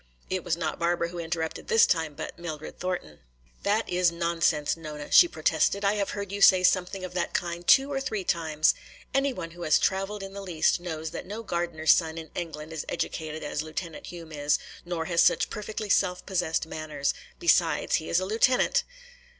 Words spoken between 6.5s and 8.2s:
something of that kind two or